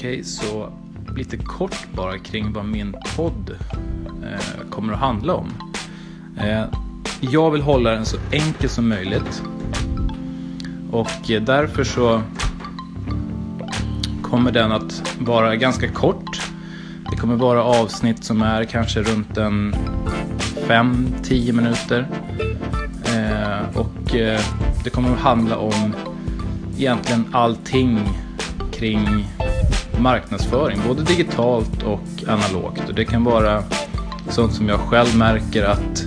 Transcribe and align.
Okej, 0.00 0.12
okay, 0.12 0.24
så 0.24 0.72
lite 1.16 1.36
kort 1.36 1.86
bara 1.94 2.18
kring 2.18 2.52
vad 2.52 2.64
min 2.64 2.94
podd 3.16 3.56
eh, 4.22 4.70
kommer 4.70 4.92
att 4.92 4.98
handla 4.98 5.34
om. 5.34 5.48
Eh, 6.38 6.64
jag 7.20 7.50
vill 7.50 7.62
hålla 7.62 7.90
den 7.90 8.04
så 8.04 8.16
enkel 8.30 8.68
som 8.68 8.88
möjligt. 8.88 9.42
Och 10.90 11.30
eh, 11.30 11.42
därför 11.42 11.84
så 11.84 12.22
kommer 14.22 14.52
den 14.52 14.72
att 14.72 15.16
vara 15.18 15.56
ganska 15.56 15.88
kort. 15.88 16.40
Det 17.10 17.16
kommer 17.16 17.36
vara 17.36 17.64
avsnitt 17.64 18.24
som 18.24 18.42
är 18.42 18.64
kanske 18.64 19.02
runt 19.02 19.36
en 19.36 19.74
5-10 20.66 21.52
minuter. 21.52 22.08
Eh, 23.04 23.78
och 23.78 24.14
eh, 24.14 24.40
det 24.84 24.90
kommer 24.90 25.12
att 25.12 25.20
handla 25.20 25.56
om 25.56 25.94
egentligen 26.76 27.24
allting 27.32 28.00
kring 28.72 29.26
marknadsföring, 30.00 30.80
både 30.88 31.02
digitalt 31.02 31.82
och 31.82 32.28
analogt. 32.28 32.88
Och 32.88 32.94
det 32.94 33.04
kan 33.04 33.24
vara 33.24 33.62
sånt 34.28 34.54
som 34.54 34.68
jag 34.68 34.80
själv 34.80 35.16
märker 35.16 35.64
att 35.64 36.06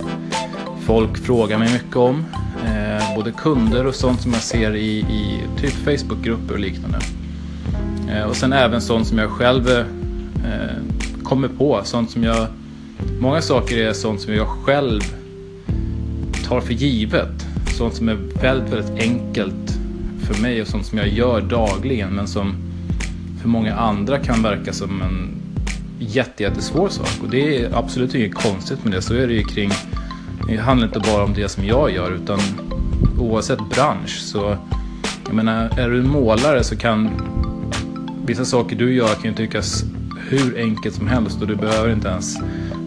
folk 0.86 1.18
frågar 1.18 1.58
mig 1.58 1.72
mycket 1.72 1.96
om. 1.96 2.24
Eh, 2.64 3.16
både 3.16 3.32
kunder 3.32 3.86
och 3.86 3.94
sånt 3.94 4.20
som 4.20 4.32
jag 4.32 4.42
ser 4.42 4.76
i, 4.76 4.98
i 4.98 5.40
typ 5.60 5.72
Facebookgrupper 5.72 6.54
och 6.54 6.60
liknande. 6.60 6.98
Eh, 8.10 8.22
och 8.22 8.36
sen 8.36 8.52
även 8.52 8.80
sånt 8.80 9.06
som 9.06 9.18
jag 9.18 9.30
själv 9.30 9.70
eh, 9.70 9.84
kommer 11.22 11.48
på. 11.48 11.80
Sånt 11.84 12.10
som 12.10 12.24
jag, 12.24 12.46
många 13.20 13.42
saker 13.42 13.78
är 13.78 13.92
sånt 13.92 14.20
som 14.20 14.34
jag 14.34 14.46
själv 14.46 15.00
tar 16.44 16.60
för 16.60 16.72
givet. 16.72 17.46
Sånt 17.78 17.94
som 17.94 18.08
är 18.08 18.18
väldigt, 18.42 18.72
väldigt 18.72 19.02
enkelt 19.02 19.78
för 20.22 20.42
mig 20.42 20.62
och 20.62 20.68
sånt 20.68 20.86
som 20.86 20.98
jag 20.98 21.08
gör 21.08 21.40
dagligen 21.40 22.10
men 22.10 22.26
som 22.26 22.54
för 23.44 23.48
många 23.48 23.74
andra 23.74 24.18
kan 24.18 24.42
verka 24.42 24.72
som 24.72 25.02
en 25.02 25.28
jättesvår 25.98 26.88
sak. 26.88 27.10
Och 27.22 27.28
det 27.30 27.62
är 27.62 27.78
absolut 27.78 28.14
inget 28.14 28.34
konstigt 28.34 28.84
med 28.84 28.92
det. 28.92 29.02
Så 29.02 29.14
är 29.14 29.26
det 29.26 29.34
ju 29.34 29.42
kring, 29.42 29.70
det 30.48 30.56
handlar 30.56 30.86
inte 30.86 31.00
bara 31.00 31.24
om 31.24 31.34
det 31.34 31.48
som 31.48 31.64
jag 31.64 31.90
gör 31.90 32.10
utan 32.10 32.38
oavsett 33.18 33.58
bransch 33.70 34.18
så, 34.18 34.56
jag 35.26 35.34
menar, 35.34 35.78
är 35.78 35.90
du 35.90 35.98
en 35.98 36.08
målare 36.08 36.64
så 36.64 36.76
kan 36.76 37.10
vissa 38.26 38.44
saker 38.44 38.76
du 38.76 38.94
gör 38.94 39.14
kan 39.14 39.30
ju 39.30 39.34
tyckas 39.34 39.84
hur 40.28 40.58
enkelt 40.58 40.94
som 40.94 41.06
helst 41.06 41.42
och 41.42 41.46
du 41.46 41.56
behöver 41.56 41.92
inte 41.92 42.08
ens 42.08 42.36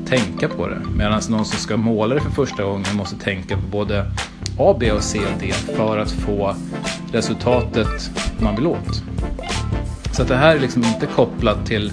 tänka 0.08 0.48
på 0.48 0.68
det. 0.68 0.82
Medan 0.96 1.22
någon 1.30 1.46
som 1.46 1.60
ska 1.60 1.78
måla 1.78 2.16
det 2.16 2.22
för 2.22 2.32
första 2.32 2.64
gången 2.64 2.96
måste 2.96 3.16
tänka 3.16 3.56
på 3.56 3.68
både 3.72 4.12
A, 4.60 4.76
B 4.80 4.92
och 4.92 5.04
C 5.04 5.20
och 5.20 5.42
D 5.42 5.52
för 5.52 5.98
att 5.98 6.12
få 6.12 6.56
resultatet 7.12 8.12
man 8.40 8.56
vill 8.56 8.68
åt. 8.68 9.04
Så 10.18 10.24
att 10.24 10.30
det 10.30 10.36
här 10.36 10.56
är 10.56 10.60
liksom 10.60 10.84
inte 10.84 11.06
kopplat 11.06 11.66
till, 11.66 11.92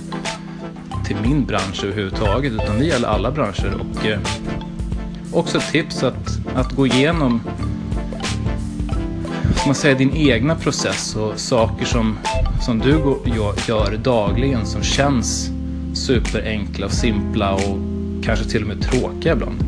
till 1.05 1.17
min 1.23 1.45
bransch 1.45 1.85
överhuvudtaget 1.85 2.53
utan 2.53 2.79
det 2.79 2.85
gäller 2.85 3.09
alla 3.09 3.31
branscher. 3.31 3.75
Och 3.81 4.07
eh, 4.07 4.19
också 5.33 5.59
ett 5.59 5.73
tips 5.73 6.03
att, 6.03 6.39
att 6.55 6.73
gå 6.73 6.87
igenom 6.87 7.41
man 9.67 9.75
säger, 9.75 9.95
din 9.95 10.17
egna 10.17 10.55
process 10.55 11.17
och 11.17 11.39
saker 11.39 11.85
som, 11.85 12.19
som 12.67 12.79
du 12.79 12.91
gör, 12.91 13.69
gör 13.69 13.99
dagligen 14.03 14.67
som 14.67 14.83
känns 14.83 15.51
superenkla 15.95 16.87
och 16.87 16.93
simpla 16.93 17.55
och 17.55 17.79
kanske 18.23 18.45
till 18.45 18.63
och 18.63 18.69
med 18.69 18.83
tråkiga 18.83 19.33
ibland. 19.33 19.65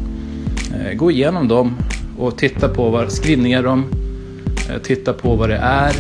Eh, 0.75 0.95
gå 0.95 1.11
igenom 1.11 1.49
dem 1.49 1.77
och 2.19 2.39
titta 2.39 2.69
på 2.69 2.91
vad, 2.91 3.13
skriv 3.13 3.39
ner 3.39 3.63
dem, 3.63 3.85
eh, 4.71 4.83
titta 4.83 5.13
på 5.13 5.37
vad 5.37 5.49
det 5.49 5.59
är 5.59 5.93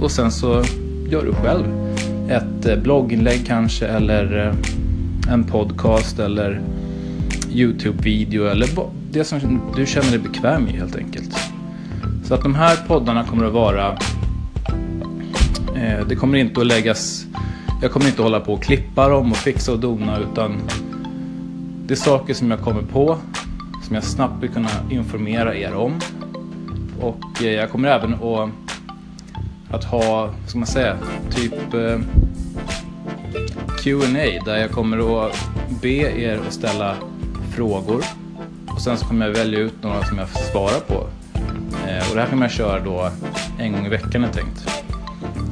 och 0.00 0.10
sen 0.10 0.32
så 0.32 0.64
gör 1.10 1.24
du 1.24 1.32
själv 1.32 1.85
ett 2.28 2.66
eh, 2.66 2.76
blogginlägg 2.76 3.46
kanske 3.46 3.86
eller 3.86 4.46
eh, 4.46 5.32
en 5.32 5.44
podcast 5.44 6.18
eller 6.18 6.60
Youtube-video 7.50 8.46
eller 8.46 8.68
det 9.10 9.24
som 9.24 9.60
du 9.76 9.86
känner 9.86 10.10
dig 10.10 10.18
bekväm 10.18 10.68
i 10.68 10.72
helt 10.72 10.96
enkelt. 10.96 11.36
Så 12.24 12.34
att 12.34 12.42
de 12.42 12.54
här 12.54 12.76
poddarna 12.86 13.24
kommer 13.24 13.46
att 13.46 13.52
vara 13.52 13.98
eh, 15.76 16.06
det 16.08 16.16
kommer 16.16 16.38
inte 16.38 16.60
att 16.60 16.66
läggas 16.66 17.26
jag 17.82 17.90
kommer 17.90 18.06
inte 18.06 18.22
hålla 18.22 18.40
på 18.40 18.52
och 18.52 18.62
klippa 18.62 19.08
dem 19.08 19.30
och 19.30 19.36
fixa 19.36 19.72
och 19.72 19.78
dona 19.78 20.18
utan 20.18 20.56
det 21.86 21.94
är 21.94 21.96
saker 21.96 22.34
som 22.34 22.50
jag 22.50 22.60
kommer 22.60 22.82
på 22.82 23.18
som 23.86 23.94
jag 23.94 24.04
snabbt 24.04 24.42
vill 24.42 24.50
kunna 24.50 24.70
informera 24.90 25.56
er 25.56 25.74
om. 25.74 26.00
Och 27.00 27.42
eh, 27.42 27.50
jag 27.50 27.70
kommer 27.70 27.88
även 27.88 28.14
att, 28.14 28.50
att 29.76 29.84
ha, 29.84 30.26
vad 30.26 30.48
ska 30.48 30.58
man 30.58 30.66
säga, 30.66 30.96
typ 31.30 31.74
eh, 31.74 31.98
Q&A 33.82 34.44
där 34.44 34.56
jag 34.56 34.70
kommer 34.70 35.26
att 35.26 35.36
be 35.82 36.20
er 36.20 36.40
att 36.46 36.52
ställa 36.52 36.96
frågor 37.54 38.04
och 38.66 38.80
sen 38.80 38.98
så 38.98 39.06
kommer 39.06 39.26
jag 39.26 39.32
välja 39.34 39.58
ut 39.58 39.82
några 39.82 40.04
som 40.04 40.18
jag 40.18 40.28
svarar 40.28 40.80
på. 40.80 41.06
Eh, 41.88 42.10
och 42.10 42.14
det 42.14 42.20
här 42.20 42.26
kommer 42.30 42.44
jag 42.44 42.52
köra 42.52 42.80
då 42.80 43.10
en 43.58 43.72
gång 43.72 43.86
i 43.86 43.88
veckan 43.88 44.24
är 44.24 44.28
tänkt. 44.28 44.66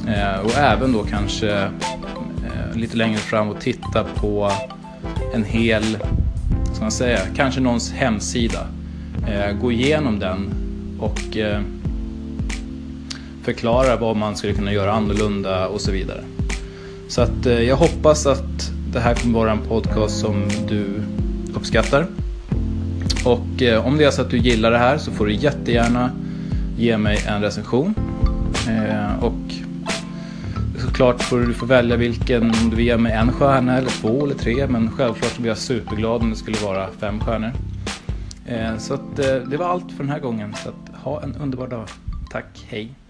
Eh, 0.07 0.41
och 0.41 0.59
även 0.59 0.93
då 0.93 1.05
kanske 1.05 1.63
eh, 1.63 2.77
lite 2.77 2.97
längre 2.97 3.19
fram 3.19 3.49
och 3.49 3.61
titta 3.61 4.05
på 4.05 4.53
en 5.35 5.45
hel 5.45 5.99
ska 6.73 6.81
man 6.81 6.91
säga, 6.91 7.21
kanske 7.37 7.61
någons 7.61 7.93
hemsida. 7.93 8.67
Eh, 9.29 9.57
gå 9.57 9.73
igenom 9.73 10.19
den 10.19 10.51
och 11.01 11.37
eh, 11.37 11.61
förklarar 13.45 13.85
förklara 13.85 13.97
vad 13.97 14.17
man 14.17 14.37
skulle 14.37 14.53
kunna 14.53 14.73
göra 14.73 14.93
annorlunda 14.93 15.69
och 15.69 15.81
så 15.81 15.93
vidare. 15.93 16.25
Så 17.09 17.23
att 17.23 17.47
eh, 17.47 17.63
jag 17.63 17.77
hoppas 17.77 18.27
att 18.27 18.73
det 18.93 19.01
här 19.01 19.15
kommer 19.15 19.39
vara 19.39 19.51
en 19.51 19.59
podcast 19.59 20.21
som 20.21 20.49
du 20.69 21.03
uppskattar. 21.55 22.07
Och 23.25 23.63
eh, 23.63 23.87
om 23.87 23.97
det 23.97 24.05
är 24.05 24.11
så 24.11 24.23
att 24.23 24.31
du 24.31 24.39
gillar 24.39 24.71
det 24.71 24.79
här 24.79 24.99
så 24.99 25.11
får 25.11 25.27
du 25.27 25.33
jättegärna 25.33 26.11
ge 26.79 26.99
mig 26.99 27.19
en 27.29 27.43
recension. 27.43 27.95
Eh, 28.69 29.25
och 29.25 29.55
såklart 30.79 31.23
får 31.23 31.39
du 31.39 31.55
får 31.55 31.67
välja 31.67 31.97
vilken, 31.97 32.43
om 32.43 32.71
du 32.71 32.77
vill 32.77 32.87
ge 32.87 32.97
mig 32.97 33.13
en 33.13 33.33
stjärna 33.33 33.79
eller 33.79 33.91
två 33.91 34.25
eller 34.25 34.35
tre. 34.35 34.67
Men 34.67 34.91
självklart 34.91 35.33
så 35.33 35.41
blir 35.41 35.51
jag 35.51 35.59
superglad 35.59 36.23
om 36.23 36.31
det 36.31 36.37
skulle 36.37 36.59
vara 36.59 36.89
fem 37.01 37.21
stjärnor. 37.21 37.53
Så 38.79 38.95
att, 38.95 39.17
det 39.51 39.57
var 39.57 39.67
allt 39.67 39.93
för 39.93 40.05
den 40.05 40.13
här 40.13 40.21
gången. 40.21 40.55
Så 40.63 40.69
att, 40.69 41.03
ha 41.03 41.23
en 41.23 41.37
underbar 41.37 41.69
dag. 41.69 41.89
Tack, 42.31 42.67
hej! 42.69 43.04